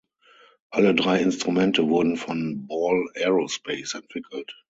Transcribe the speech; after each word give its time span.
Alle 0.71 0.95
drei 0.95 1.19
Instrumente 1.21 1.87
wurden 1.87 2.17
von 2.17 2.65
Ball 2.65 3.07
Aerospace 3.13 3.93
entwickelt. 3.93 4.57